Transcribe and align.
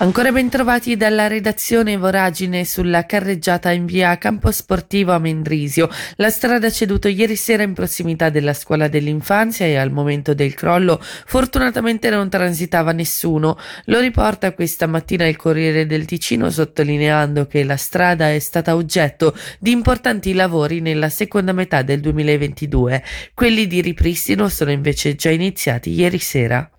Ancora 0.00 0.30
ben 0.30 0.48
trovati 0.48 0.96
dalla 0.96 1.26
redazione 1.26 1.96
Voragine 1.96 2.64
sulla 2.64 3.04
carreggiata 3.04 3.72
in 3.72 3.84
via 3.84 4.16
Campo 4.16 4.52
Sportivo 4.52 5.10
a 5.10 5.18
Mendrisio. 5.18 5.90
La 6.14 6.30
strada 6.30 6.70
ceduto 6.70 7.08
ieri 7.08 7.34
sera 7.34 7.64
in 7.64 7.74
prossimità 7.74 8.30
della 8.30 8.54
scuola 8.54 8.86
dell'infanzia 8.86 9.66
e 9.66 9.74
al 9.74 9.90
momento 9.90 10.34
del 10.34 10.54
crollo 10.54 11.00
fortunatamente 11.02 12.10
non 12.10 12.28
transitava 12.28 12.92
nessuno. 12.92 13.58
Lo 13.86 13.98
riporta 13.98 14.52
questa 14.52 14.86
mattina 14.86 15.26
il 15.26 15.34
Corriere 15.34 15.84
del 15.84 16.04
Ticino 16.04 16.48
sottolineando 16.48 17.48
che 17.48 17.64
la 17.64 17.76
strada 17.76 18.30
è 18.30 18.38
stata 18.38 18.76
oggetto 18.76 19.36
di 19.58 19.72
importanti 19.72 20.32
lavori 20.32 20.78
nella 20.80 21.08
seconda 21.08 21.52
metà 21.52 21.82
del 21.82 21.98
2022. 21.98 23.02
Quelli 23.34 23.66
di 23.66 23.80
ripristino 23.80 24.48
sono 24.48 24.70
invece 24.70 25.16
già 25.16 25.30
iniziati 25.30 25.90
ieri 25.90 26.18
sera. 26.18 26.70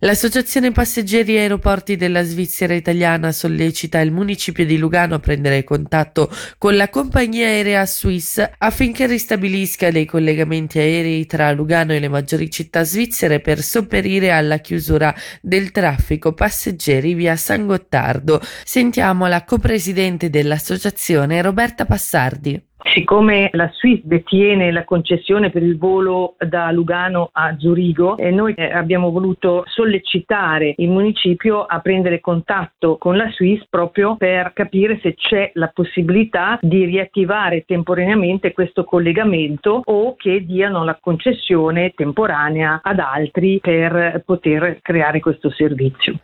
L'Associazione 0.00 0.70
Passeggeri 0.70 1.34
e 1.34 1.40
Aeroporti 1.40 1.96
della 1.96 2.22
Svizzera 2.22 2.72
Italiana 2.72 3.32
sollecita 3.32 3.98
il 3.98 4.12
municipio 4.12 4.64
di 4.64 4.78
Lugano 4.78 5.16
a 5.16 5.18
prendere 5.18 5.64
contatto 5.64 6.30
con 6.56 6.76
la 6.76 6.88
compagnia 6.88 7.48
aerea 7.48 7.84
Swiss 7.84 8.40
affinché 8.58 9.08
ristabilisca 9.08 9.90
dei 9.90 10.04
collegamenti 10.04 10.78
aerei 10.78 11.26
tra 11.26 11.50
Lugano 11.50 11.94
e 11.94 11.98
le 11.98 12.06
maggiori 12.06 12.48
città 12.48 12.84
svizzere 12.84 13.40
per 13.40 13.60
sopperire 13.60 14.30
alla 14.30 14.58
chiusura 14.58 15.12
del 15.42 15.72
traffico 15.72 16.32
passeggeri 16.32 17.14
via 17.14 17.34
San 17.34 17.66
Gottardo. 17.66 18.40
Sentiamo 18.64 19.26
la 19.26 19.42
copresidente 19.42 20.30
dell'associazione 20.30 21.42
Roberta 21.42 21.86
Passardi. 21.86 22.67
Siccome 22.80 23.50
la 23.52 23.68
Swiss 23.74 24.02
detiene 24.04 24.70
la 24.70 24.84
concessione 24.84 25.50
per 25.50 25.62
il 25.64 25.76
volo 25.76 26.36
da 26.38 26.70
Lugano 26.70 27.28
a 27.32 27.56
Zurigo, 27.58 28.16
eh, 28.16 28.30
noi 28.30 28.54
eh, 28.54 28.72
abbiamo 28.72 29.10
voluto 29.10 29.64
sollecitare 29.66 30.74
il 30.76 30.88
municipio 30.88 31.64
a 31.64 31.80
prendere 31.80 32.20
contatto 32.20 32.96
con 32.96 33.16
la 33.16 33.28
Swiss 33.32 33.64
proprio 33.68 34.16
per 34.16 34.52
capire 34.52 35.00
se 35.02 35.14
c'è 35.14 35.50
la 35.54 35.68
possibilità 35.74 36.58
di 36.62 36.84
riattivare 36.84 37.64
temporaneamente 37.66 38.52
questo 38.52 38.84
collegamento 38.84 39.82
o 39.84 40.14
che 40.16 40.44
diano 40.44 40.84
la 40.84 40.96
concessione 41.00 41.92
temporanea 41.96 42.80
ad 42.82 43.00
altri 43.00 43.58
per 43.60 44.22
poter 44.24 44.78
creare 44.82 45.18
questo 45.18 45.50
servizio. 45.50 46.20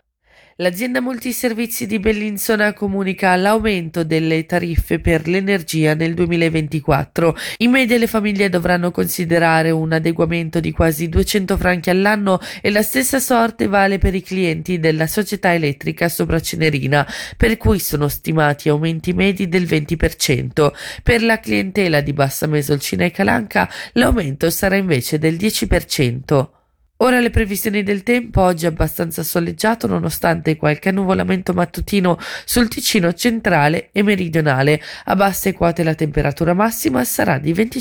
L'azienda 0.59 1.01
multiservizi 1.01 1.85
di 1.85 1.99
Bellinzona 1.99 2.75
comunica 2.75 3.35
l'aumento 3.35 4.05
delle 4.05 4.47
tariffe 4.47 5.01
per 5.01 5.27
l'energia 5.27 5.95
nel 5.95 6.15
2024. 6.15 7.37
In 7.59 7.73
media 7.73 7.99
le 7.99 8.07
famiglie 8.07 8.49
dovranno 8.49 8.93
considerare 8.93 9.73
un 9.73 9.91
adeguamento 9.91 10.61
di 10.61 10.71
quasi 10.71 11.09
200 11.09 11.57
franchi 11.57 11.91
all'anno 11.91 12.39
e 12.63 12.71
la 12.71 12.83
stessa 12.83 13.19
sorte 13.19 13.67
vale 13.67 13.99
per 13.99 14.15
i 14.15 14.23
clienti 14.23 14.79
della 14.79 15.09
società 15.09 15.53
elettrica 15.53 16.09
Sopracenerina, 16.09 17.05
per 17.37 17.57
cui 17.57 17.81
sono 17.81 18.07
stimati 18.07 18.69
aumenti 18.69 19.13
medi 19.13 19.49
del 19.49 19.65
20%. 19.65 20.71
Per 21.03 21.21
la 21.25 21.41
clientela 21.41 22.01
di 22.01 22.13
Bassa 22.13 22.47
Mesolcina 22.47 23.05
e 23.05 23.11
Calanca 23.11 23.69
l'aumento 23.95 24.49
sarà 24.51 24.77
invece 24.77 25.19
del 25.19 25.35
10%. 25.35 26.63
Ora 26.99 27.19
le 27.19 27.31
previsioni 27.31 27.83
del 27.83 28.05
tempo, 28.05 28.41
oggi 28.41 28.67
abbastanza 28.67 29.25
soleggiato 29.25 29.89
nonostante 29.89 30.55
qualche 30.57 30.91
annuvolamento 30.91 31.53
mattutino 31.53 32.17
sul 32.45 32.69
Ticino 32.69 33.13
centrale 33.13 33.89
e 33.91 34.05
meridionale. 34.05 34.81
A 35.07 35.17
basse 35.17 35.53
quote 35.55 35.83
la 35.83 35.97
temperatura 35.97 36.55
massima 36.55 37.03
sarà 37.03 37.39
di 37.39 37.53
25 37.53 37.81